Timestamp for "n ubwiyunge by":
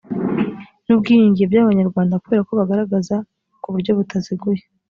0.85-1.57